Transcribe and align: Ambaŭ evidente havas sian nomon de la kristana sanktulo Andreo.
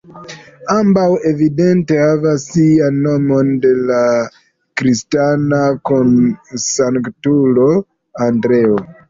Ambaŭ 0.75 1.01
evidente 1.31 1.99
havas 2.03 2.45
sian 2.53 2.97
nomon 3.03 3.51
de 3.67 3.75
la 3.91 3.99
kristana 4.83 5.61
sanktulo 6.65 7.69
Andreo. 8.31 8.83